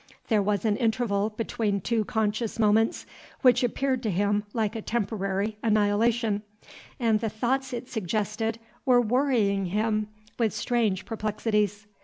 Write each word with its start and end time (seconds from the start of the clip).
There 0.29 0.41
was 0.41 0.65
an 0.65 0.77
interval 0.77 1.29
between 1.29 1.79
two 1.79 2.03
conscious 2.05 2.57
moments 2.57 3.05
which 3.43 3.63
appeared 3.63 4.01
to 4.01 4.09
him 4.09 4.45
like 4.51 4.75
a 4.75 4.81
temporary 4.81 5.57
annihilation, 5.61 6.41
and 6.99 7.19
the 7.19 7.29
thoughts 7.29 7.71
it 7.71 7.87
suggested 7.87 8.57
were 8.83 8.99
worrying 8.99 9.67
him 9.67 10.07
with 10.39 10.53
strange 10.55 11.05
perplexities. 11.05 11.85